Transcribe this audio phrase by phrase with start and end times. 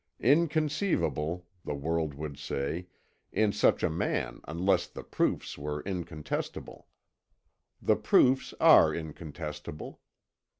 [0.23, 2.87] Inconceivable, the world would say,
[3.31, 6.87] in such a man, unless the proofs were incontestable.
[7.79, 9.99] The proofs are incontestable.